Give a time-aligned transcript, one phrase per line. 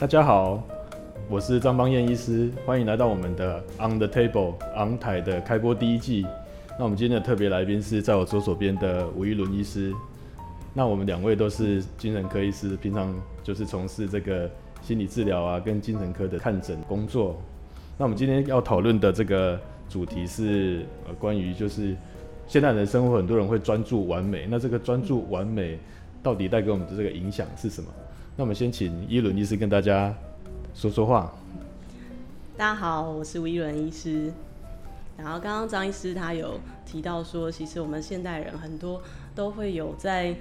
[0.00, 0.66] 大家好，
[1.28, 6.26] 我是张邦彦医师，欢迎来到我们的 On the Table 昂台的开播第一季。
[6.78, 9.92] 那我们今天的特别来宾是在我左手边的吴一伦医师。
[10.72, 14.50] 那我们两位都是精神科医师，平常就是从事这个
[14.80, 17.38] 心理治疗啊，跟精神科的看诊工作。
[17.98, 21.94] 那我们今天要讨论的这个主题是呃关于就是
[22.46, 25.78] 现代人生活，很多人会专注完美，那这个专注完美
[26.22, 27.90] 到底带给我们的这个影响是什么？
[28.36, 30.14] 那我们先请伊伦医师跟大家
[30.72, 31.32] 说说话。
[32.56, 34.32] 大家好，我是吴一伦医师。
[35.18, 39.02] 然后刚刚张医师他有提到说，其实我们现代人很多
[39.34, 40.34] 都会有在，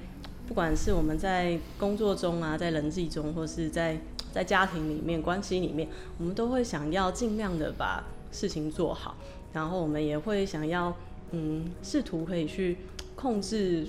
[0.48, 3.98] 不管是我们在工作中啊，在人际中，或是在
[4.32, 9.18] 在家庭里面关系里面，我们都会想要尽量的把事情做好，
[9.52, 10.96] 然后我们也会想要
[11.32, 12.78] 嗯，试图可以去
[13.16, 13.88] 控制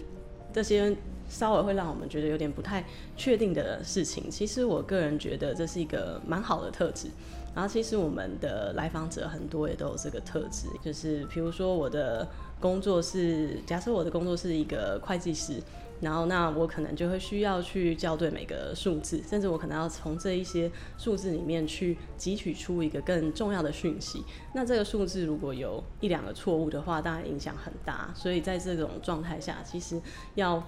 [0.52, 0.96] 这些。
[1.30, 2.84] 稍微会让我们觉得有点不太
[3.16, 7.08] 确定的事情，其实我个人觉得这是一个蛮好的特质。
[7.54, 12.28] 然后其实我们的来访者很多也都有这个特质，就是比如说我的
[12.60, 15.60] 工作是，假设我的工作是一个会计师，
[16.00, 24.22] 然后那我可能就会需要去校对每个数字，甚至我可能要从这一些数字里面去汲取出一个更重要的讯息。
[24.54, 28.12] 那这个数字如果有一两个错误的话，当然影响很大。
[28.14, 30.00] 所以在这种状态下，其实
[30.36, 30.62] 要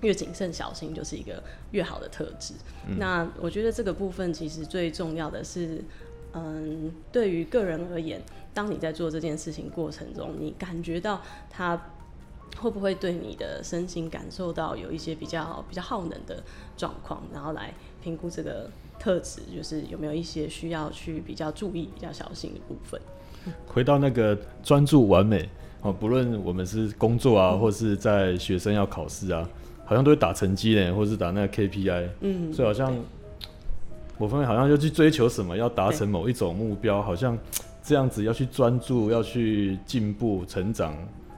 [0.00, 2.54] 越谨慎小心就是一个越好的特质。
[2.98, 5.82] 那我觉得这个部分其实最重要的是，
[6.32, 8.22] 嗯，对于个人而言，
[8.54, 11.90] 当你在做这件事情过程中，你感觉到他
[12.56, 16.42] 会不会对你的身心感受到有一些比较比较耗能的
[16.76, 23.00] 状况，然后来评估这个特质，就是有没有一些需要去比较注意、比较小心的部分。
[23.66, 25.48] 回到那个专注完美
[25.82, 29.48] 哦，不论我们是工作啊，或是在学生要考试啊。
[29.88, 32.94] 好像都会打成绩呢，或者是打那个 KPI，嗯，所以好像
[34.18, 37.38] 某方面好像要去追求什么，要达成某一种目标，好像
[37.82, 40.94] 这样子要去专注，要去进步、成长，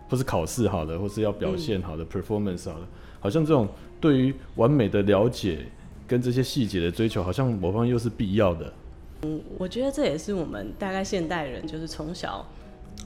[0.09, 2.87] 或是考试好的，或是要表现好的 performance 好的，
[3.21, 3.69] 好像这种
[4.01, 5.61] 对于完美的了解
[6.09, 8.73] 跟这些细节的追求，好像某方面又是必要的。
[9.23, 12.45] 嗯，我觉得这也是我们大概现代人就是从小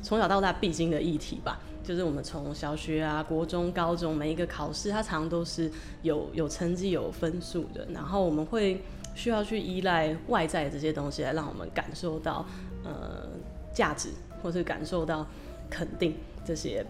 [0.02, 1.60] 从小到大必经的议题吧。
[1.82, 7.86] 就是我们从小学啊、国中、高中每一个考试，它常常都是有有成绩、有分数的。
[7.92, 8.82] 然后我们会
[9.14, 12.46] 需要去依赖外在这些东西来让我们感受到
[12.84, 13.28] 呃
[13.74, 14.08] 价值，
[14.42, 15.26] 或是感受到
[15.68, 16.82] 肯定这些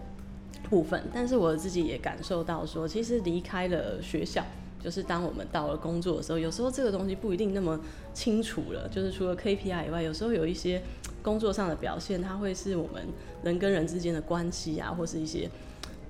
[0.69, 1.03] 部分。
[1.13, 4.41] 但是我自己也感受到说，其实离开了学校。
[4.85, 7.79] 就是当我们到了工作的时候，有时候这个东西不一定那么
[8.13, 8.87] 清楚了。
[8.89, 10.79] 就是除了 KPI 以外，有时候有一些
[11.23, 13.01] 工作上的表现，它会是我们
[13.43, 15.49] 人跟人之间的关系啊，或是一些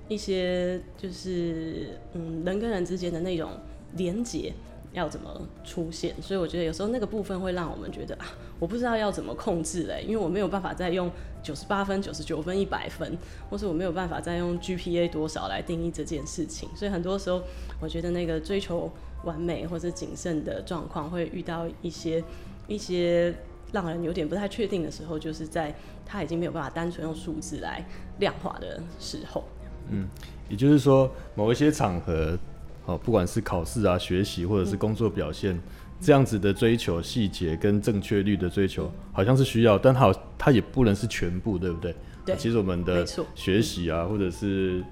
[0.08, 3.52] 一些就是嗯人跟人之间的那种
[3.96, 4.52] 连结。
[4.92, 5.30] 要怎么
[5.62, 6.14] 出现？
[6.22, 11.10] 所以我觉得有时候那个部分会让我们觉得啊，我不知道要怎么控制嘞，因为我没有办法再用
[11.46, 13.16] 九十八分、九十九分、一百分，
[13.48, 16.68] 或是我没有办法再用 GPA 多少来定义这件事情。
[16.74, 17.40] 所以很多时候，
[17.80, 18.90] 我觉得那个追求
[19.22, 22.24] 完美或者谨慎的状况，会遇到一些
[22.66, 23.32] 一些
[23.70, 25.72] 让人有点不太确定的时候，就是在
[26.04, 27.84] 他已经没有办法单纯用数字来
[28.18, 29.44] 量化的时候。
[29.88, 30.08] 嗯，
[30.48, 32.36] 也就是说，某一些场合。
[32.86, 35.60] 哦，不管是考试啊、学习或者是工作表现，
[36.00, 41.94] 这样子的追求细节跟正确率的追求，好像是需要，但好，它也不能是全部，对不对？
[42.24, 42.36] 对。
[42.36, 43.04] 其实我们的
[43.34, 44.84] 学习啊，或者是，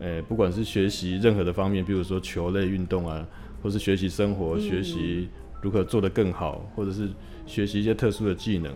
[0.00, 3.26] 呃，不管是学习任何的方面，比如说球类运动啊，
[3.62, 5.28] 或是学习生活、学习
[5.60, 7.08] 如何做得更好，或者是
[7.46, 8.74] 学习一些特殊的技能，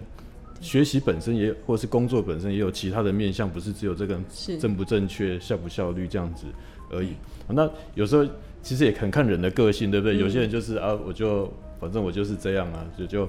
[0.60, 4.20] 学习本身也，或是工作本身也有其他的面向，不是只有这个
[4.60, 6.46] 正不正确、效不效率这样子。
[6.90, 7.14] 而已，
[7.48, 8.24] 那有时候
[8.62, 10.18] 其实也很看人的个性，对不对？
[10.18, 13.28] 有些人就是啊，我就反正我就是这样啊，就就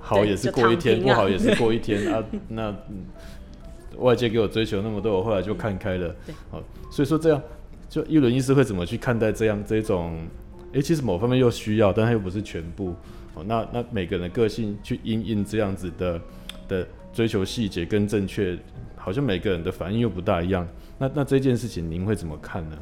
[0.00, 2.24] 好也是过一天，不好也是过一天 啊。
[2.48, 2.74] 那
[3.98, 6.14] 外界给我追求那么多，我后来就看开了。
[6.50, 7.42] 好，所以说这样，
[7.88, 10.18] 就一轮医师会怎么去看待这样这种？
[10.72, 12.94] 哎，其实某方面又需要，但它又不是全部。
[13.34, 16.20] 哦，那那每个人的个性去因应这样子的
[16.66, 18.58] 的追求细节跟正确，
[19.04, 20.66] 好像每个人的反应又不大一样。
[20.98, 22.78] 那那这件事情您会怎么看呢？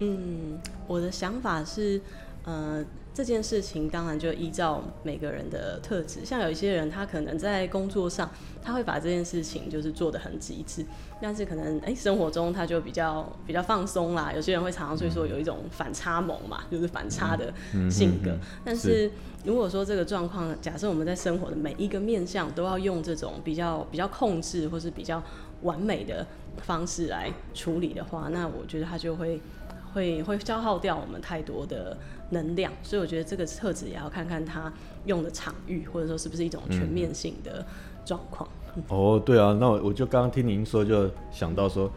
[0.00, 1.98] 嗯，我的想法是，
[2.44, 8.30] 呃，这件事情当然就依照每个人的特质，像有一些人他可能在工作上
[8.62, 10.84] 他会把这件事情就是做的很极致，
[11.20, 14.32] 但是可能哎生活中他就比较比较放松啦。
[14.34, 17.52] 有些人会常常所以说有一种反差萌嘛，就是反差的
[17.90, 18.36] 性格。
[18.64, 19.10] 但是
[19.44, 25.22] 如果说这个状况，假设我们在生活的每一个面向都要用这种比较比较控制或是比较
[25.62, 26.26] 完美的。
[26.62, 29.40] 方式来处理的话，那我觉得他就会
[29.94, 31.96] 会会消耗掉我们太多的
[32.30, 34.72] 能量，所以我觉得这个特质也要看看它
[35.04, 37.64] 用的场域，或者说是不是一种全面性的
[38.04, 38.48] 状况。
[38.88, 41.90] 哦，对啊，那我我就刚刚听您说，就想到说，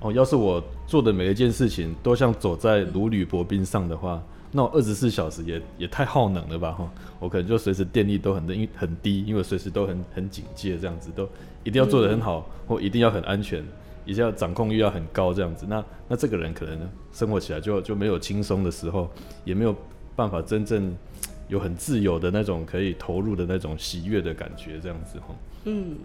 [0.00, 6.88] 哦，要是我做的每一件事情都像走在如履薄冰上的话，那我二十四小时也也太耗能了吧哈，
[7.18, 11.28] 我可能就随时电力都很因很低，因为随时都很很警戒这样子，都
[11.64, 13.64] 一定要做的很好，或一定要很安全。
[14.04, 16.78] 一下掌控欲要很高，这样子，那那这个人可能
[17.12, 19.10] 生活起来就就没有轻松的时候，
[19.44, 19.74] 也没有
[20.16, 20.94] 办法真正
[21.48, 25.34] 有很自由的那种可以投入的那种喜悦的感觉，这样子哈。
[25.64, 25.96] 嗯，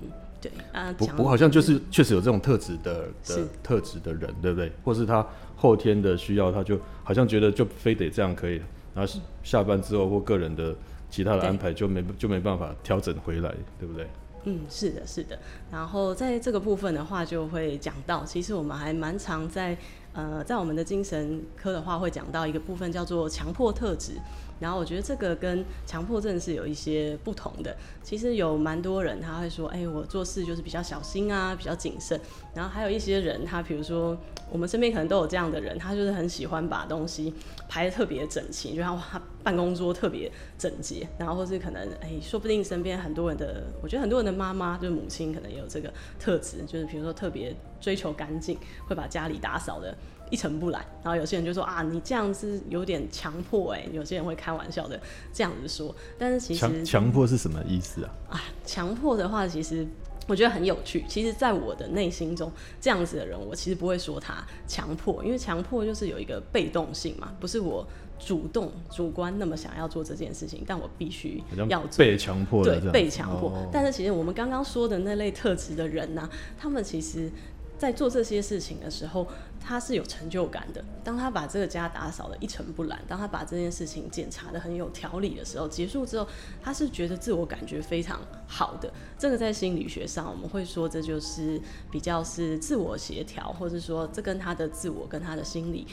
[0.41, 0.93] 对啊。
[0.93, 4.71] 不不过好像就是确实有这种特质的的特质的人，对不对？
[4.83, 8.61] 或是他后天的需要，他就好像觉得就非得这样可以，
[8.93, 10.75] 然后下班之后或个人的
[11.09, 14.05] 其他的安排就没就没办法调整回来，对不对？
[14.49, 15.37] 嗯，是的，是的。
[15.69, 19.77] 然后在这个部分的话，就会讲到，其实我们还蛮常在
[20.13, 24.13] 呃，在我们的精神科的话，会讲到一个部分叫做强迫特质。
[24.59, 27.75] 然后我觉得这个跟强迫症是有一些不同的。
[28.03, 32.19] 其实有蛮多人他会说，哎，我做事就是比较小心啊，比较谨慎。
[32.53, 34.17] 然后还有一些人，他比如说
[34.49, 37.33] 我们身边可能都有这样的人，他就是很喜欢把东西
[37.67, 41.07] 排的特别整齐，就像他办公桌特别整洁。
[41.17, 48.57] 然后或是可能，哎，说不定身边很多人的，我觉得很多人的妈妈就是母亲，可能也有这个特质，就是比如说特别追求干净，
[48.87, 49.95] 会把家里打扫的。
[50.29, 54.99] 一成不染，然后有些人就说啊，你这样是有点强迫哎，有些人会开玩笑的
[55.33, 58.13] 这样子说，但是其实强强迫是什么意思啊？
[58.31, 59.87] 啊，强迫的话，其实
[60.27, 61.05] 我觉得很有趣。
[61.07, 62.51] 其实，在我的内心中，
[62.81, 67.87] 这样子的人，我其实不会说他强迫，因为强迫就是有一个被动性嘛，不是我
[68.19, 73.53] 主动主观那么想要做这件事情，但我必须要被强迫，对，被强迫。
[73.71, 77.31] 但是其实我们刚刚说的那类特质的人呢，他们其实。
[77.77, 79.27] 在做这些事情的时候，
[79.59, 80.83] 他是有成就感的。
[81.03, 86.27] 当他把这个家打扫的一尘不染，当他把这件事情检查的很有条理的时候，结束之后，
[86.61, 88.91] 他是觉得自我感觉非常好的。
[89.17, 95.85] 这个在心理学上，我们会说这就是比较是自我协调，或者说这跟他的自我跟他的心理，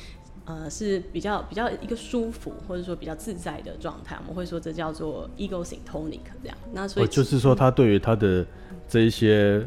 [0.47, 4.17] 呃，是比较比较一个舒服，或者说比较自在的状态。
[4.23, 6.57] 我们会说这叫做 ego syntonic 这样。
[6.73, 8.47] 那所以就是说，他对于他的
[8.89, 9.67] 这一些。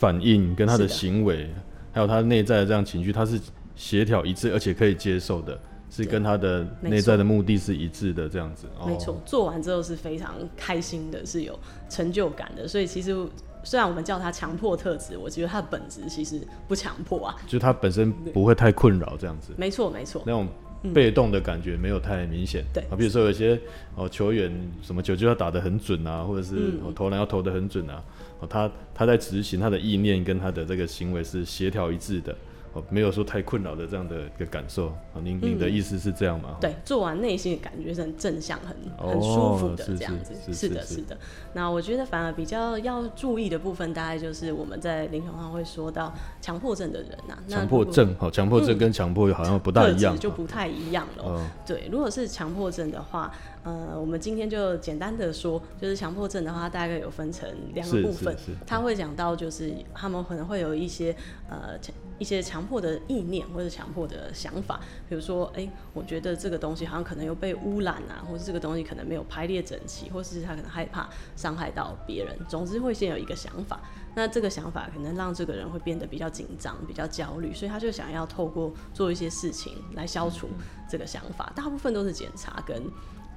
[0.00, 1.46] 反应跟他的行为，
[1.92, 3.38] 还有他内在的这样情绪，他是
[3.76, 5.60] 协调一致，而且可以接受的，
[5.90, 8.66] 是跟他的内在的目的是一致的，这样子。
[8.86, 11.58] 没错，做完之后是非常开心的，是有
[11.90, 12.66] 成就感的。
[12.66, 13.14] 所以其实
[13.62, 19.52] 虽然我们叫他强迫特质，我觉得他的本质其实不强迫啊，就他本身不会太困扰这样子。
[19.58, 20.48] 没错，没错，那种
[20.94, 22.64] 被动的感觉没有太明显。
[22.72, 23.60] 对啊，比如说有些
[23.96, 24.50] 哦球员
[24.80, 28.02] 什么球就要打得很准啊，或者是投篮要投得很准啊。
[28.48, 32.34] 他他在执行他的意念跟他的这个行为是协调一致的。
[32.72, 36.56] 哦，没有说太困扰的这样的一个感受啊，您您的意思是这样吗？
[36.60, 40.32] 对，做完内心的感觉是很正向、很很舒服的这样子。
[40.52, 41.18] 是的，是的。
[41.52, 47.36] 那我觉得反而比较要注意的部分，大概就是我们在临床上会说到强迫症的人呐。
[47.48, 51.44] 强迫症，好，强迫症跟强迫好像不大一样，就不太一样了。
[51.66, 53.32] 对，如果是强迫症的话，
[53.64, 58.36] 呃，我们今天就简单的说，就是强迫症的话，大概有分成两个部分。
[58.64, 61.16] 他会讲到，就是他们可能会有一些
[61.48, 61.76] 呃。
[62.20, 72.38] 一些强迫的意念或者强迫的想法，比如说，哎，我觉得这个东西好像可能又被污染啊，或者这个东西可能没有排列整齐，或是他可能害怕伤害到别人。
[72.48, 73.80] 总之会先有一个想法，
[74.14, 80.48] 那这个想法可能让这个人会变得比较紧张、比较焦虑，所以他就想要透过做一些事情来消除
[80.88, 81.52] 这个想法。
[81.54, 82.82] 大部分都是检查跟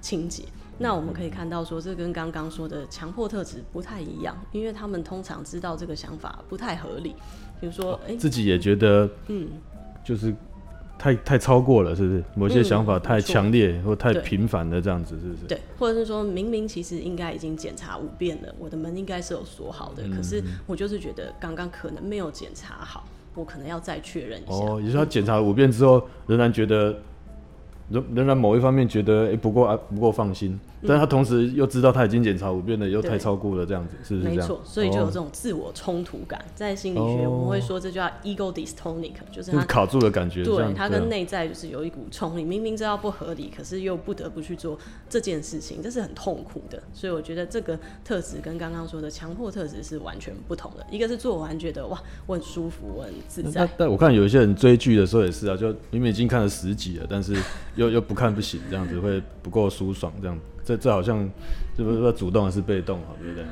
[0.02, 0.44] 清洁。
[0.84, 7.16] 那我们可以看到说，这跟刚刚说的强迫特质不太一样，因为他们通常知道这个想法不太合理。
[7.62, 9.48] 比如说，哎，自己也觉得，嗯，
[10.04, 10.36] 就是
[11.00, 12.22] 太太超过了，是不是？
[12.36, 15.48] 某些想法太强烈或太频繁的这样子，是不是？
[15.48, 24.52] 对，或者是说明明其实应该已经检查五遍了，我的门应该是有锁好的，可是我就是觉得刚刚可能没有检查好，我可能要再确认一下。
[24.52, 27.00] 哦，也就是他检查五遍之后，仍然觉得。
[27.94, 34.38] 仍仍然某一方面觉得哎不够啊不够放心，但他同时又知道他已经检查五遍了，又太超过了这样子，是不是这样？
[34.38, 36.44] 没错，所以就有这种自我冲突感。
[36.56, 40.44] 在心理学我们会说这叫 ego dystonic，就是他卡住的感觉。
[40.44, 44.76] 对，他跟内在就是有一股冲力，明明知道不合理，可是又不得不去做
[45.08, 46.82] 这件事情，这是很痛苦的。
[46.94, 50.84] 所以我觉得这个特质跟刚刚说的强迫特质是完全不同的。
[50.90, 53.70] 一个是做完觉得哇我很舒服，我很自在。
[53.78, 57.38] 但我看有一些人追剧的时候也是啊，就明明已经看了十集了，但是。
[57.76, 60.38] 又又又不看不行，这样子会不够舒爽，这样。
[60.66, 61.30] 这这好像
[61.78, 63.46] 这不是说主动还是被动，好对不对？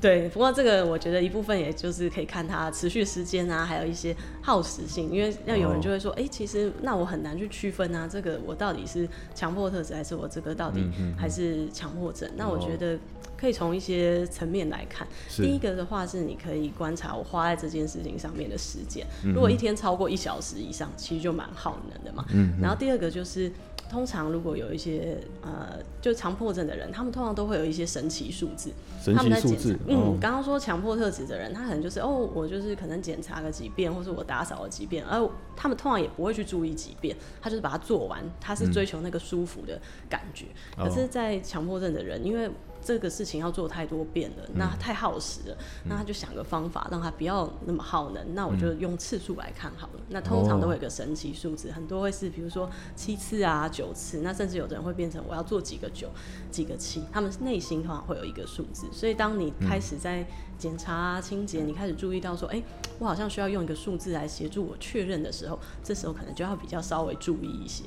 [0.00, 12.30] 对，不过这个我觉得一部分也就是可以看它持续时间啊，还有一些耗时性，因为要有人就会说，哎、其实那我很难去区分啊，这个我到底是强迫特质，还是我这个到底还是强迫症？
[12.36, 12.96] 那我觉得
[13.38, 15.06] 可以从一些层面来看。
[15.36, 22.24] 第一个的话是你可以观察我花在这件事情上面的时间，如果一天超过一小时以上，其实就蛮耗能的嘛。
[22.60, 23.50] 然后第二个就是。
[23.90, 28.70] 通常如果有一些呃，就强迫症的人，他们通常都会有一些神奇数字，
[29.02, 35.26] 神他们在检奇数字查，，嗯哦，刚刚说强迫特质的人，他可能就是哦，我就是可能检查个几遍，或是我打扫了几遍，而
[35.56, 40.44] 他们通常也不会去注意几遍，他就是把它做完，他是追求那个舒服的感觉。
[40.76, 50.00] 哦可是，在强迫症的人，因为这个事情要做太多遍了，那太耗时了，那他就想个方法让他不要那么耗能，那我就用次数来看好了。
[50.08, 56.08] 那通常都会有个神奇数字，很多会是比如说七次啊、九次，那甚至有的人会变成我要做几个九、
[56.50, 58.86] 几个七，他们内心通常会有一个数字。
[58.92, 62.62] 所以当你开始在检查啊、清洁，你开始注意到说，哎、
[62.98, 67.84] 我好像需要用一个数字来协助我确认的时候，这时候可能就要比较稍微注意一些。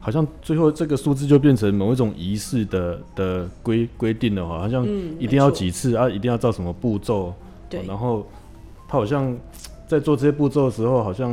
[0.00, 7.32] 好像最后这个数字就变成某一种仪式的的规规定了哈，好像嗯一定要几次啊，一定要照什么步骤，
[7.86, 8.26] 然后
[8.88, 9.36] 他好像
[9.86, 11.32] 在做这些步骤的时候，好像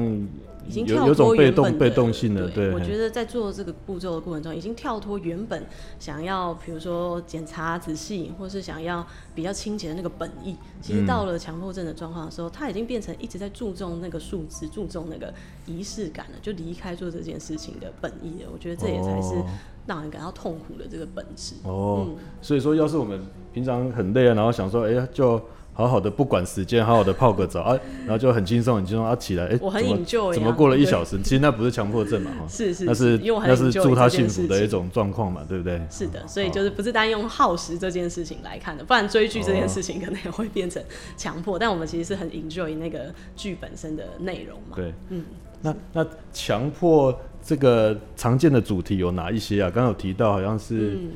[0.67, 5.65] 已经跳有有种被动被动性的，对，我觉得在做这个步骤的过程中，已经跳脱原本
[5.99, 10.55] 想要，比如说检查仔细，或是想要比较清洁的那个本意。
[10.81, 15.33] 其实到了强迫症的状况的时候，他已经变成一直在注重那个数字，注重那个
[15.65, 18.49] 仪式感了，就离开做这件事情的本意了。
[18.53, 19.45] 我觉得这也才是哦
[19.87, 21.55] 让人感到痛苦的这个本质。
[21.63, 23.19] 哦，嗯所以说，要是我们
[23.51, 25.41] 平常很累啊，然后想说，哎、呀，就
[25.79, 31.17] 好好的不管时间，好好的泡个澡啊，然后就很轻松很轻松啊，起来，哎、我很 enjoy 啊怎么过了一小时？
[31.23, 35.81] 其实那不是强迫症嘛，哈，是是那是那是祝他幸福的一种状况嘛，对不对？
[35.89, 40.83] 是的，所以就是不是单用耗时这件事情来看的，不然追剧这件事情可能也会变成
[41.15, 41.57] 强迫。
[41.57, 44.75] 但我们其实是很 enjoy 那个剧本身的内容嘛。
[44.75, 45.23] 对，嗯，
[45.61, 49.71] 那那强迫这个常见的主题有哪一些啊？
[49.73, 51.11] 刚刚有提到好像是嗯，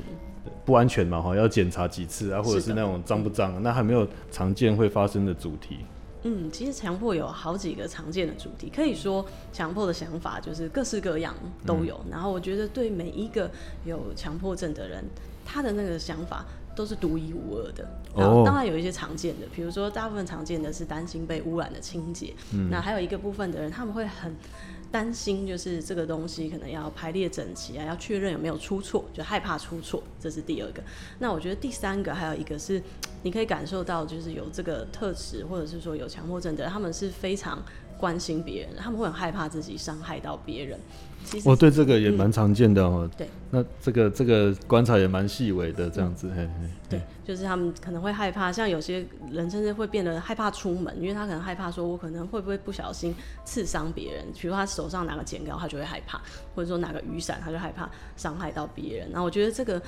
[0.64, 3.62] 不安全嘛，哈，要检查几次啊，或者是那种脏不脏？
[3.62, 5.78] 那还没有常见会发生的主题？
[6.26, 11.34] 嗯，其实强迫有好几个常见的主题，可以说强迫的想法就是各式各样
[11.66, 12.00] 都有。
[12.10, 13.50] 然后我觉得对每一个
[13.84, 15.04] 有强迫症的人，
[15.44, 17.88] 他的那个想法都是独一无二的。
[18.16, 22.34] 然后哦当然有一些常见的，比如说大部分常见的是担心被污染的清洁，
[22.70, 24.34] 那还有一个部分的人他们会很。
[24.92, 30.80] 担心就是这个东西可能要排列整齐啊，要确认有没有出错，就害怕出错，这是第二个。
[31.18, 32.80] 那我觉得第三个还有一个是，
[33.24, 37.60] 你可以感受到就是有这个特质，或者是说有强迫症的，他们是非常
[38.04, 40.78] 关心别人，他们会很害怕自己伤害到别人。
[41.24, 43.08] 其实我，对，这个也蛮常见的哦。
[43.16, 46.68] 对，那这个这个观察也蛮细微的，这样子，嘿嘿。
[46.86, 56.20] 对，就是他们可能会害怕，像有些人甚至会变得害怕出门，因为他可能害怕说，我可能会不会不小心刺伤别人，比如他手上拿个剪刀，他就会害怕，
[56.54, 59.08] 或者说拿个雨伞，他就害怕伤害到别人。
[59.10, 59.80] 那我觉得这个，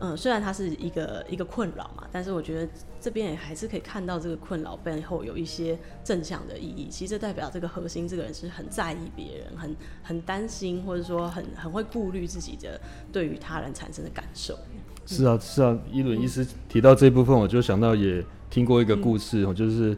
[0.00, 2.68] 嗯、虽然它是一个一个困扰嘛，但是我觉得
[3.00, 6.88] 这边也还是可以看到这个困扰背后有一些正向的意义。
[6.90, 12.80] 其实这代表这个核心这个人是很在意别人，很很担心，或者说很很会顾虑自己的
[13.12, 14.58] 对于他人产生的感受。
[15.06, 19.96] 是啊，是啊，伊伦医师提到这部分，我就想到也听过一个故事哦，就是，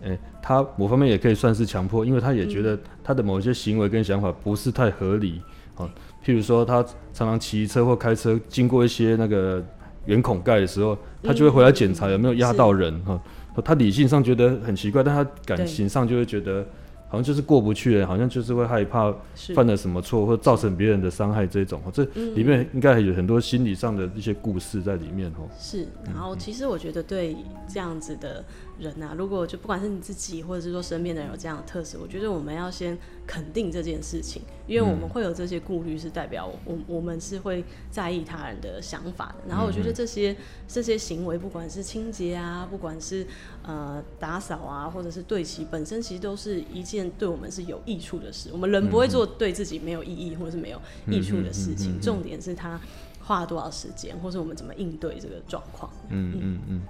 [0.00, 5.42] 诶、他某方面也可以算是强迫，因为他也觉得他的某些行为跟想法不是太合理
[5.78, 5.90] 哦，
[6.24, 6.82] 譬如说他
[7.12, 9.64] 常常骑车或开车经过一些那个
[10.06, 13.20] 圆孔盖的时候，他就会回来检查有没有压到人哈、
[13.54, 16.64] 哦，他理性上觉得很奇怪，但他感情上就会觉得
[17.08, 19.14] 好像就是过不去了，好像就是会害怕
[19.54, 22.04] 犯了什么错，或造成别人的伤害这种，哦这
[22.34, 25.48] 里面应该还有很多心理上的一些故事在里面哦。
[25.58, 28.44] 是，然后其实我觉得对这样子的
[28.78, 39.48] 人啊，如果就不管是你自己，或者是说身边的人有这样的特质，我觉得我们要先肯定这件事情，因为我们会有这些顾虑，是代表我我们是会在意他人的想法的。
[39.48, 43.26] 然后我觉得这些这些行为，不管是清洁啊，不管是
[43.64, 48.50] 呃打扫啊，或者是对齐，本身其实都是一件对我们是有益处的事。
[48.52, 52.80] 我们人不会做对自己没有意义或者是没有益处的事情，重点是他
[53.20, 55.90] 花了多少时间，或是我们怎么应对这个状况。
[56.08, 56.82] 嗯嗯嗯。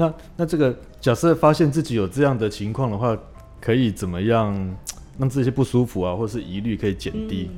[0.00, 3.14] 那那这个假设发现自己有这样的情况的话，
[3.60, 4.76] 可以怎么样
[5.18, 7.50] 让这些不舒服啊，或是疑虑可以减低？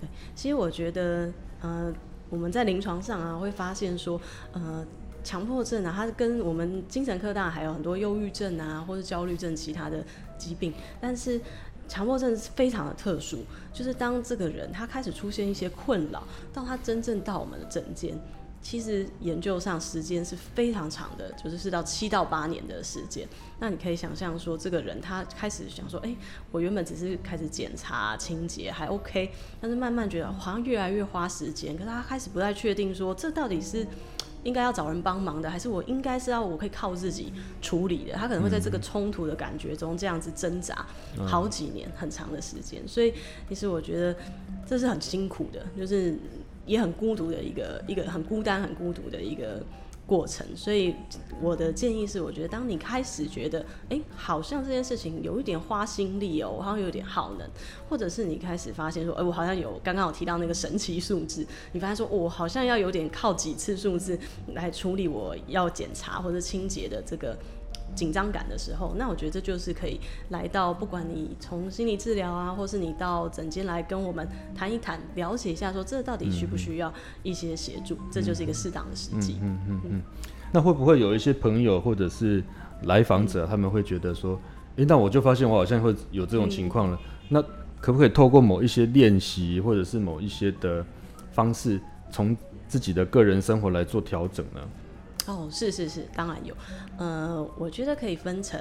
[0.00, 1.92] 对，其实我觉得，呃，
[2.28, 4.20] 我们在临床上啊，会发现说，
[4.52, 4.84] 呃，
[5.22, 10.04] 强迫症啊，它跟我们精神科当然还有很多忧郁症啊，或是焦虑症其他的
[10.36, 11.40] 疾病，但是
[11.86, 18.18] 强迫症是非常的特殊，就是当这个人他开始出现一些困扰，到他真正到我们的诊间。
[18.68, 23.24] 其实研究上时间是非常长的，就是是到七到八年的时间。
[23.60, 26.12] 那你可以想象说，这个人他开始想说，哎、
[26.50, 29.30] 我原本只是开始检查清洁还 OK，
[29.60, 33.86] 但是慢慢觉得好像越来越花时间，可是他开始不太确定说，这到底是
[34.42, 37.32] 应该要找人帮忙的，还是我应该是要我可以靠自己
[37.62, 38.14] 处理的？
[38.14, 40.84] 他可能会在这个冲突的感觉中这样子挣扎
[41.24, 42.82] 好几年，很长的时间。
[42.88, 43.14] 所以
[43.48, 44.16] 其实我觉得
[44.66, 46.18] 这是很辛苦的，就是
[46.66, 49.64] 也很孤独的一个一个很孤单、很孤独的一个
[50.06, 50.46] 过程。
[50.54, 50.94] 所以
[51.40, 57.48] 我的建议是，我觉得当你开始觉得，哎、好像这件事情有一点花心力哦，好像有点耗能，
[57.88, 64.18] 或者是你开始发现说，哎、我好像有刚刚有提到那个神奇数字，你发现说，我好像要有点靠几次数字
[64.54, 67.36] 来处理我要检查或者清洁的这个。
[67.94, 70.00] 紧张感的时候，那我觉得这就是可以
[70.30, 79.38] 来到，不管你从心理治疗啊，或是你到诊间来跟我们谈一谈，了解一下说这到底需不需要一些协助，这就是一个适当的时机。
[79.42, 80.02] 嗯嗯嗯。
[80.52, 82.42] 那会不会有一些朋友或者是
[82.82, 84.38] 来访者，他们会觉得说，
[84.76, 87.42] 诶，那我就发现我好像会有这种情况了，那
[87.80, 90.84] 可不可以透过某一些练习，或者是某一些的
[91.32, 92.36] 方式，从
[92.68, 94.60] 自己的个人生活来做调整呢？
[95.26, 96.54] 哦，是是是，当然有。
[96.98, 98.60] 呃，我觉得可以分成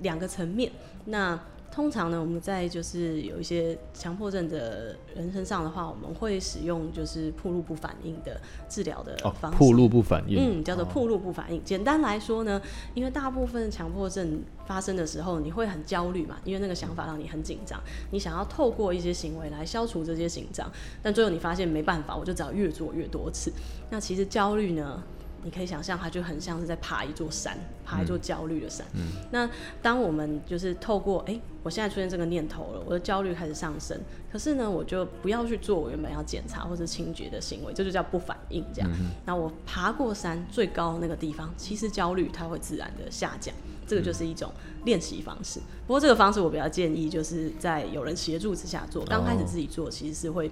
[0.00, 0.70] 两个层面。
[1.06, 1.38] 那
[1.70, 9.58] 通常呢，我们在就是有一些强迫症的人身上的话，我们会使用就是铺路不反应的治疗的哦方，式。
[9.58, 11.62] 铺路不反应，嗯，叫做铺路不反应。
[11.62, 12.60] 简单来说呢，
[12.94, 17.78] 因为大部分强迫症发生的时候，你会很焦虑嘛，因为那个想法让你很紧张，
[18.10, 20.68] 你想要透过一些行为来消除这些紧张，
[21.02, 23.52] 但最后你发现没办法，我就只要越做越多次。
[23.90, 25.02] 那其实焦虑呢？
[25.44, 28.86] 你可以想象，它就很像是在爬一座山，爬一座焦虑的山。
[29.30, 29.48] 那
[29.80, 33.98] 当我们就是透过，哎、我现在出现这个念头了，我的焦虑开始上升，
[34.32, 38.90] 可是呢，我就不要去做我原本要检查或者清洁的行为，这就叫不反应这样。
[39.24, 43.54] 那我爬过山最高那个地方，其实焦虑它会自然的下降，
[43.86, 44.52] 这个就是一种
[44.84, 45.60] 练习方式。
[45.86, 50.50] 不过这个方式我比较建议就是在有人协助之下做，刚开始自己做其实是会。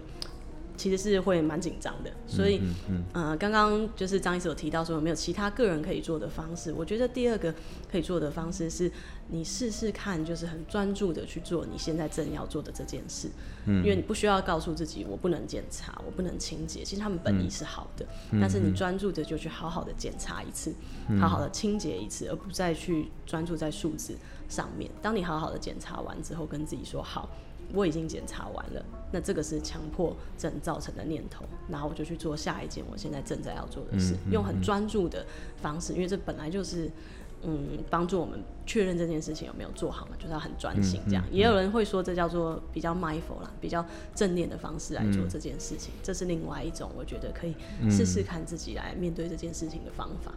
[0.76, 2.60] 其实是会蛮紧张的，所以，
[3.12, 6.72] 呃，刚刚就是张医师有提到说有没有其他个人可以做的方式？
[6.72, 7.54] 我觉得第二个
[7.90, 8.90] 可以做的方式是，
[9.28, 13.28] 你试试看，就是很专注的去做你现在正要做的这件事，
[13.66, 18.06] 因为你不需要告诉自己我不能检查，我不能清洁，其实他们本意是好的，
[18.40, 20.74] 但是你专注的就去好好的检查一次，
[21.18, 24.16] 好好的清洁一次，而不再去专注在数字
[24.48, 24.90] 上面。
[25.00, 27.28] 当你好好的检查完之后，跟自己说好。
[27.72, 35.24] 我已经检查完了，那这个是强迫症造成的念头，然后我就去做下一件我现在正在要做的事，用很专注的
[35.60, 36.90] 方式，因为这本来就是
[37.42, 41.24] 嗯帮助我们确认这件事情有没有做好嘛，就是要很专心这样。
[41.30, 47.54] 也有人会说这叫做比较 mindful 啦，比较正念的方式来做这件事情，这是另外一种我觉得可以
[47.90, 50.32] 试试看自己来面对这件事情的方法。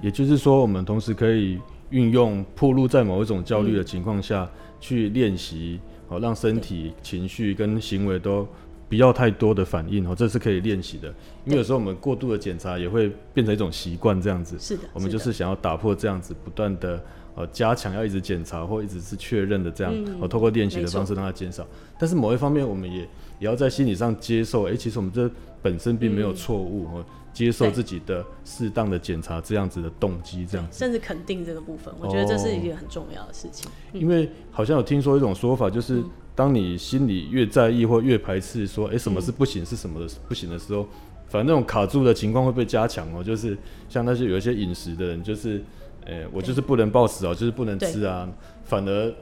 [0.00, 1.58] 也就是说，我们同时可以
[1.90, 8.46] 运用铺路在某一种焦虑的情况下、去练习，哦，让身体、情绪跟行为都
[8.88, 11.08] 不要太多的反应，哦，这是可以练习的。
[11.46, 14.58] 因为有时候我们过度的检查也会变成一种习惯，这样子。
[14.58, 17.00] 是的，我们就是想要打破这样子不断的
[17.36, 21.64] 呃加强，要一直检查或一直是确认的这样，嗯哦，透过练习的方式让它减少。
[21.98, 23.02] 但是某一方面，我们也
[23.38, 25.30] 也要在心理上接受，哎、其实我们这
[25.62, 30.78] 本身并没有错误，哦，接受自己的适当的检查这样子的动机，这样子。
[30.78, 33.70] 甚至肯定这个部分，我觉得这是一个很重要的事情。
[33.92, 36.02] 因为好像有听说一种说法，就是
[36.34, 40.86] 当你心里越在意或越排斥说，哎、什么是不行，是什么的不行的时候，
[41.28, 43.22] 反正那种卡住的情况会被加强哦。
[43.22, 43.56] 就是
[43.88, 45.62] 像那些有一些饮食的人，就是，
[46.06, 48.28] 呃、我就是不能暴食哦，就是不能吃啊，
[48.64, 49.14] 反而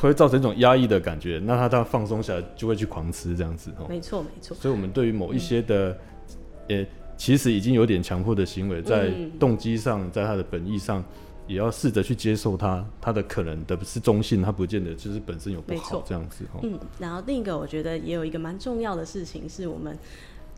[0.00, 1.40] 会造成一种压抑的感觉。
[1.44, 3.86] 那他他放松下来，就会去狂吃这样子哦。
[3.88, 4.56] 没错，没错。
[4.56, 5.96] 所以，我们对于某一些的，
[6.68, 6.84] 呃、
[7.16, 11.02] 其实已经有点强迫的行为，在嗯动机上，在他的本意上，
[11.46, 16.60] 也要试着去接受他，他的可能的是中性，他不见得就是本身有不好这样子哦。
[16.62, 19.96] 嗯，然后另一个我觉得也有一个蛮重要的事情，是我们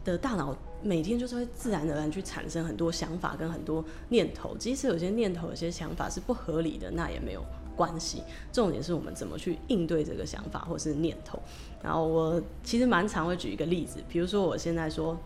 [0.05, 8.23] 的大脑每天就是会自然而然去产生很多想法跟很多念头，即使有些念头、有些想法是不合理的，那也没有关系。
[8.53, 11.39] 重点是我们怎么去应对这个想法或是念头。
[11.83, 15.19] 然后我其实蛮常会举一个例子，比如说我现在说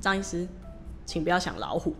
[0.00, 0.46] 张医师，
[1.06, 1.94] 请不要想老虎。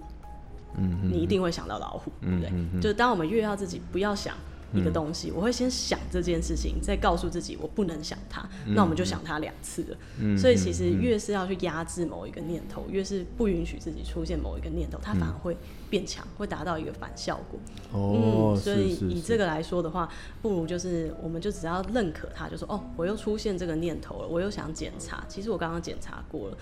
[0.78, 2.80] 嗯，你一定会想到老虎，对不对？
[2.82, 4.36] 就是当我们越要自己不要想
[4.74, 10.36] 一个东西，我会先想这件事情，再告诉自己我不能想它，那我们就想它两次了。
[10.36, 15.56] 所以其实越是要去压制某一个念头，越是不允许自己出现某一个念头，它反而会
[15.88, 17.58] 变强，会达到一个反效果。
[17.92, 20.06] 哦，嗯，所以以这个来说的话，
[20.42, 26.58] 不如就是我们就只要认可它，就说哦，我又出现这个念头了，我又想检查，其实我刚刚检查过了，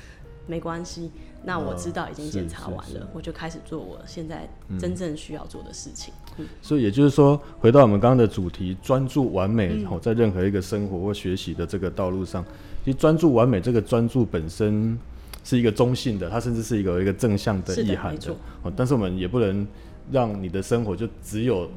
[0.47, 1.11] 没关系，
[1.45, 6.13] 那我知道已经检查完了，我就开始做我现在真正需要做的事情。
[6.37, 12.45] 嗯，所以也就是说，回到我们刚刚的主题，专注完美，哦，在任何一个生活或学习的这个道路上，
[12.85, 14.99] 其实专注完美这个专注本身
[15.43, 18.35] 是一个中性的，它甚至是一个有一个正向的意涵的。
[18.63, 19.67] 哦，但是我们也不能
[20.11, 21.71] 让你的生活就只有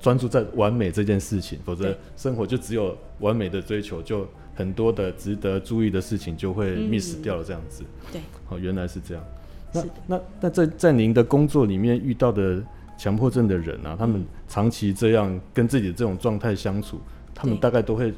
[0.00, 6.90] 专注在完美这件事情，否则生活就只有完美的追求，就很多的值得注意的事情就会嗯。
[6.90, 7.44] miss 掉了。
[7.44, 9.24] 这样子，对，哦，原来是这样。
[9.72, 12.62] 那那那在在您的工作里面遇到的
[12.96, 17.00] 强迫症的人啊，他们嗯长期这样跟自己的这种状态相处，
[17.34, 18.14] 他们大概都会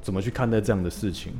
[0.00, 1.32] 怎么去看待这样的事情，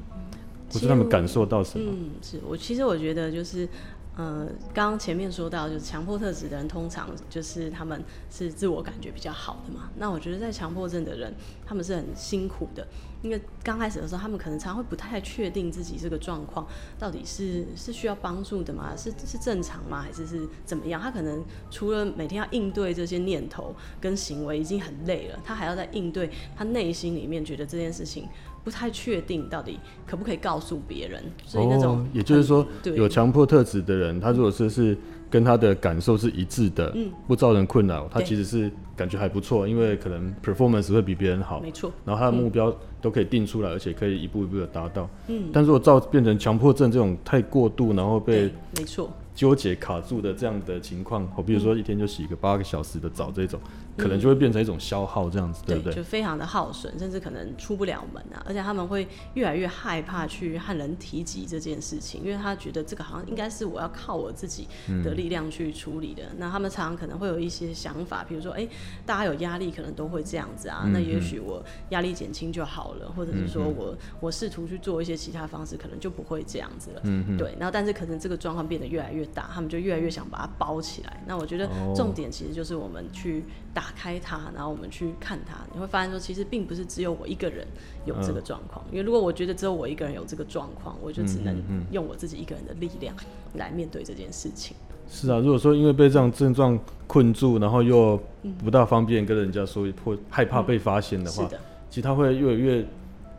[0.71, 1.91] 或是他们感受到什么？
[1.91, 2.41] 嗯，是。
[2.47, 3.67] 我其实我觉得就是，
[4.15, 9.89] 呃，刚刚前面说到，就是强迫特质的人通常就是他们是自我感觉比较好的嘛。
[9.97, 12.87] 那我觉得在强迫症的人，他们是很辛苦的，
[13.23, 16.67] 因为刚开始的时候，他们可能常会不太确定自己这个状况
[16.99, 18.95] 到底是是需要帮助的吗？
[18.95, 20.03] 是是正常吗？
[20.03, 21.01] 还是是怎么样？
[21.01, 28.29] 他可能除了每天要应对这些念头跟行为已经很累了，他还要在应对他内心里面觉得这件事情。
[28.65, 32.95] 不太确定到底可不可以告诉别人，所以那种、哦，也就是说，对。
[32.97, 34.97] 有强迫特质的人，他如果说是
[35.29, 37.11] 跟他的感受是一致的，嗯。
[37.27, 45.09] 不造成困扰，他其实是感觉还不错，因为可能 performance 会比别人好，没错，然后他的目标都可以定出来，而且可以一步一步的达到。
[45.29, 55.93] 嗯，但如果造变成强迫症这种太过度，然后被，没错，纠结卡住的这样的情况，我，比如说一天就洗个八个小时的澡这种，嗯可能就会变成一种消耗这样子，对不对？
[55.93, 66.23] 就非常的耗损，甚至可能出不了门啊，而且他们会越来越害怕去和人提及这件事情，因为他觉得这个好像应该是我要靠我自己嗯的力量去处理的。
[66.39, 68.67] 那他们常常可能会有一些想法，比如说，哎、
[69.05, 77.01] 大家有压力可能都会这样子啊，那也许我压力减轻就好了，或者是说我我试图去做一些其他方式，可能就不会这样子了。
[77.05, 81.23] 嗯对，然后但是可能这个状况变得越来越大，他们就越来越想把它包起来。
[81.27, 87.67] 那我觉得哦重点其实就是我们去打开它，然后我们去看它，你会发现说，其实并不是只有我一个人
[88.05, 88.85] 有这个状况。
[88.91, 91.57] 因为如果我觉得只有我一个人有这个状况，我就只能
[91.91, 93.15] 用我自己一个人的力量
[93.55, 94.77] 来面对这件事情。
[95.09, 98.19] 是啊，如果说因为被这样症状困住，然后又
[98.65, 102.87] 不大方便跟人家说，或害怕被发现的话，是的，其实他会越来越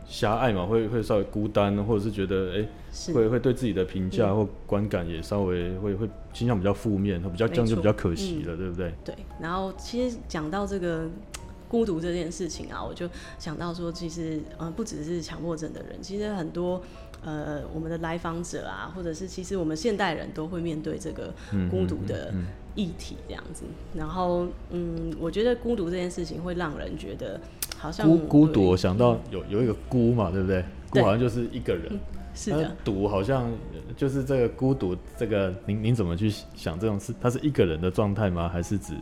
[0.06, 3.12] 狭隘嘛，会会稍微孤单，或者是觉得哎、是。
[3.12, 8.92] 会会对自己的评价或观感也稍微会会倾向比较负面，会比较这样就比较可惜了，对不对？
[9.04, 11.08] 对，然后其实讲到这个
[11.68, 16.80] 孤独这件事情啊，我就想到说，其实呃不只是强迫症的人，其实很多
[17.24, 22.32] 呃我们的来访者啊，或者是其实我们现代人都会面对这个嗯孤独的
[22.76, 23.64] 议题这样子。
[23.92, 27.40] 然后嗯，我觉得孤独这件事情会让人觉得
[27.84, 30.64] 好像孤孤独，我想到有有一个孤嘛，对不对？
[30.88, 32.00] 孤好像就是一个人，
[32.34, 37.14] 是的，独好像呃就是这个孤独，这个您您怎么去想这种事？
[37.20, 38.48] 它是一个人的状态吗？
[38.48, 38.94] 还是指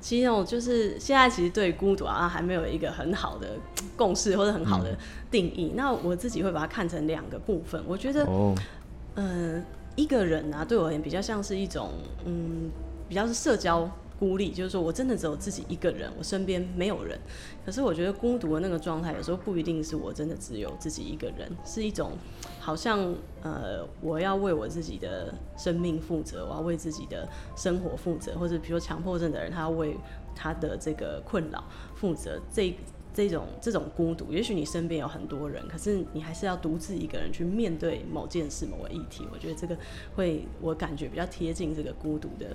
[0.00, 3.48] 其实我就是现在其实对孤独啊还没有一个很好的
[3.96, 4.98] 共识或者很好嗯的
[5.28, 5.72] 定义。
[5.74, 8.54] 那我自己会把它看成两个部分，我觉得哦，
[9.16, 9.60] 呃，
[9.96, 11.90] 一个人啊，对我而言比较像是一种，
[12.24, 12.70] 嗯，
[13.08, 17.18] 比较是社交孤立，就是说我真的只有自己一个人，我身边没有人。
[17.64, 22.12] 可是我觉得孤独的那个状态，有时候不一定是我真的只有自己一个人，是一种
[22.58, 29.96] 好像呃，我要为我自己的生命负责，我要为自己的生活负责，或者比如说强迫症的人，他要为
[30.34, 32.40] 他的这个困扰负责。
[32.52, 32.74] 这
[33.14, 39.26] 这种这种孤独，也许你身边有很多人，可是你还是要独自一个人去面对某件事、某个议题。
[39.32, 39.74] 我觉得这个
[40.14, 42.54] 会，我感觉比较贴近这个孤独的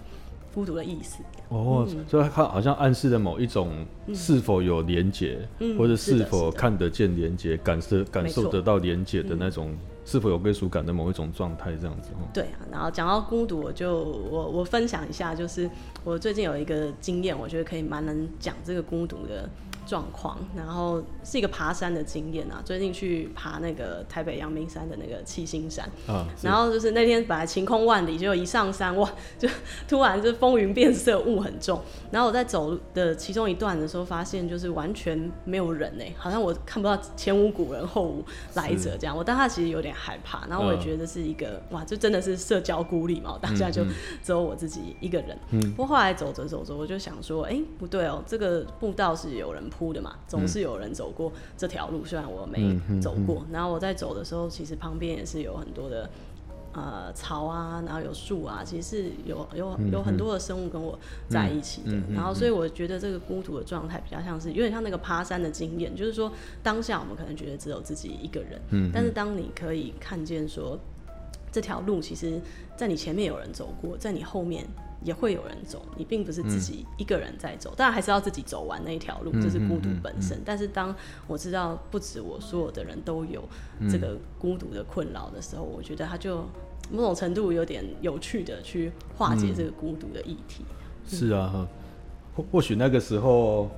[0.53, 1.23] 孤独的意思。
[1.49, 12.27] 哦，嗯所以它好像暗示了某一种是否有连结，嗯或者是否看得见连结，感受感受得到连结的那种，是否有归属感的某一种状态，这样子哦。
[12.33, 15.69] 对啊，然后讲到孤独，我就我我分享一下，就是
[16.03, 19.49] 我最近有一个经验，我觉得可以蛮能讲这个孤独的
[19.85, 20.37] 状况。
[20.55, 29.47] 然后是一个爬山的经验啊，最近去爬那个台北阳明山的那个七星山，啊，然后就是那天本来晴空万里，结果一上山哇， 就
[29.87, 31.81] 突然就风云变色，雾很重。
[32.11, 38.23] 然后我在走的其中一段的时候，发现就是完全没有人呢、好像我看不到前无古人后无
[38.55, 39.15] 来者这样。
[39.15, 43.83] 我当下其实有点害怕，然后我也嗯觉得是一个、哇，就真的是社交孤立嘛，我当下就
[44.23, 45.37] 只有我自己一个人。
[45.51, 53.45] 嗯不过后来走着走着，我就想说，哎、不对哦，这个步道是有人铺的嘛，总是有人走过这条路，虽然我没走过。
[53.51, 56.09] 然后我在走的时候，其实旁边也是有很多的。
[56.73, 61.91] 呃，草啊，然后有树啊，其实是有有有很多的生物跟我在一起的。
[62.15, 66.31] 然后，所以我觉得这个孤独的状态比较像是有点像那个爬山的经验，就是说
[66.63, 70.79] 当下我们可能觉得只有自己一个人，但是当你可以看见说。
[71.51, 72.39] 这条路其实，
[72.77, 74.65] 在你前面有人走过，在你后面
[75.03, 80.39] 也会有人走，你并不是自己一个人在走，当然还是要自己走完那一条路，这是孤独本身。
[80.45, 80.95] 但是当
[81.27, 83.43] 我知道不止我，所有的人都有
[83.89, 86.45] 这个孤独的困扰的时候，我觉得他就
[86.91, 90.63] 某种程度有点有趣的去化解这个孤独的议题。
[91.07, 91.67] 是啊，
[92.35, 93.71] 或或许那个时候，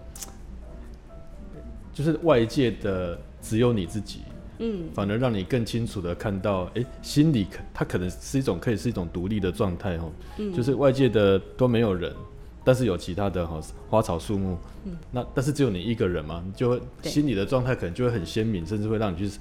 [1.94, 4.22] 就是外界的只有你自己。
[4.60, 12.14] 嗯，反而让你更清楚的看到，哎，心里可它可能是一种可以是一种独立的状态哦，嗯，就是外界的都没有人，
[12.64, 19.38] 但是有其他的哈花草树木，嗯，那但是只有你一个人嘛，你就会心里的状态可能就会很鲜明，甚至会让你去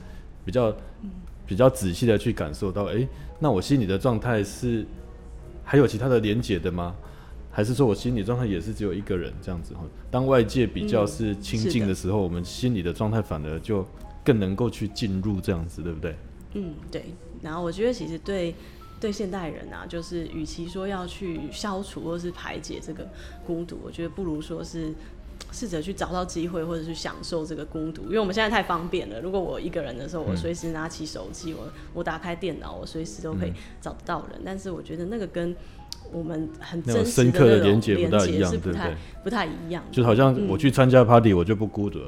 [0.47, 0.75] 比较
[1.47, 3.07] 比较仔细的去感受到，哎，
[3.39, 4.87] 那我心里的状态是
[5.63, 6.95] 还有其他的连结的吗？
[7.51, 9.83] 还是说我心理状态也是只有一个人这样子哈？
[10.11, 13.87] 当外界比较是亲近的时候，我们心里的状态反而就。
[14.25, 16.17] 更能够去进入这样子，对不对？
[16.55, 17.07] 嗯，对。
[17.41, 18.55] 然后我觉得其实对
[19.01, 23.09] 对现代人啊，就是与其说要去消除或是排解这个
[23.47, 24.93] 孤独，我觉得不如说是
[25.51, 28.03] 试着去找到机会，或者去享受这个孤独。
[28.05, 34.41] 因为我们现在太方便了，如果我一个人的时候，我随时拿起手机，我我打开电脑，我随时都可以找得到人。
[34.45, 35.55] 但是我觉得那个跟
[36.13, 39.83] 我们很真实的连接不太一样，对不对不太一样。
[39.91, 42.01] 就好像我去参加 party，我就不孤独。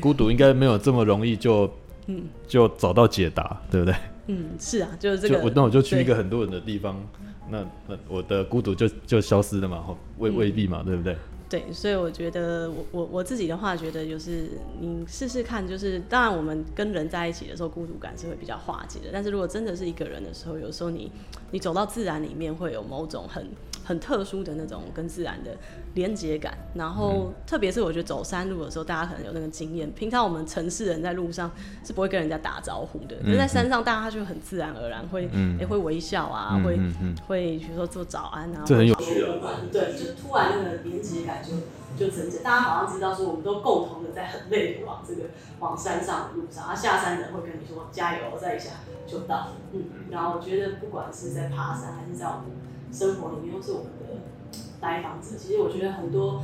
[0.00, 1.70] 孤独应该没有这么容易就，
[2.06, 3.94] 嗯，就找到解答，对不对？
[4.26, 5.40] 嗯，是啊，就是这个。
[5.42, 7.00] 我那我就去一个很多人的地方，
[7.50, 9.82] 那那我的孤独就就消失了嘛？
[10.18, 11.16] 未未必嘛，对不对？
[11.48, 14.48] 对，所以我觉得我我我自己的话，觉得就是
[14.80, 19.06] 你试试看，就是当然我们跟人在一起的时候，孤独感是会比较化解的。
[19.12, 21.10] 但是如果真的是一个人的时候，有时候你
[21.52, 23.46] 你走到自然里面，会有某种很。
[23.86, 25.56] 很特殊的那种跟自然的
[25.94, 29.88] 连接感，然后特别是我觉得走山路的时候，大家可能有那个经验。
[29.92, 31.48] 平常我们城市人在路上
[31.84, 36.76] 是不会跟人家打招呼的，可是在山上，大家就很自然而然会也会微笑啊，会
[37.28, 39.38] 会比如说做早安啊，这很有趣啊。
[39.70, 41.52] 对，就突然那个连接感就
[41.96, 42.42] 就增加。
[42.42, 48.70] 大家好像知道说，我们都共同的在很累的往这个往山上的路上，然后下山的人会跟你说加油，再一下
[49.06, 49.52] 就到了。
[49.72, 52.65] 嗯，然后我觉得不管是在爬山还是在我们。
[52.92, 54.20] 生活里面又是我们的
[54.80, 56.42] 来访者，其实我觉得很多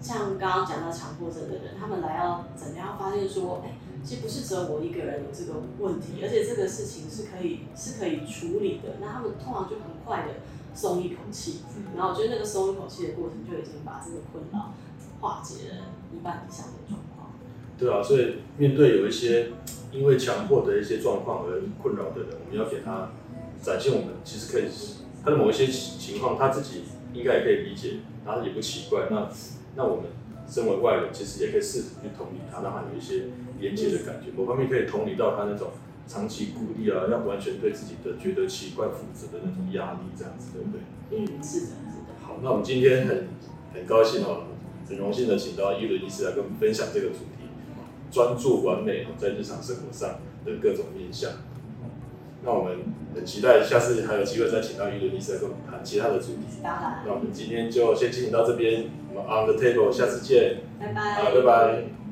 [0.00, 10.34] 像刚刚讲到强迫症的人，他们来要怎么样发现说，哎，其实不是只有我一个人有这个问题，而且这个事情是可以是可以处理的，那他们通常就很快的
[10.74, 11.60] 松一口气，
[11.96, 14.74] 然后我觉得那个松一口气的过程就已经把这个困扰
[15.20, 17.30] 化解了一半以上的状况。
[17.78, 19.52] 对啊，所以面对有一些
[19.92, 23.10] 因为强迫的一些状况而困扰的人，我们要给他
[23.62, 24.64] 展现我们其实可以。
[25.24, 26.82] 他的某一些情况，他自己
[27.14, 29.08] 应该也可以理解，然后也不奇怪。
[29.10, 29.28] 那
[29.74, 30.06] 那我们
[30.46, 33.24] 身为外人，其实也可以试着去同理他，让他有一些
[33.58, 34.30] 连接的感觉。
[34.36, 35.70] 某方面可以同理到他那种
[36.06, 40.80] 长期孤立啊，要完全对自己的觉得奇怪、负责的那种压力，这样子，对不对？
[41.10, 42.12] 嗯，是的，是的。
[42.22, 43.28] 好，那我们今天很
[43.72, 44.44] 很高兴哦，
[44.86, 47.48] 很荣幸的请到伊伦医师来跟我们分享这个主题：
[48.10, 51.32] 专注完美在日常生活上的各种面向。
[52.44, 52.78] 那我们
[53.14, 56.60] 很期待下次还有机会再请到一轮医生跟我们谈其他的主题。
[56.62, 60.60] 那我们今天就先进行到这边，我们 on the table，下次见。
[60.78, 61.14] 拜拜。
[61.14, 62.03] 好，拜拜。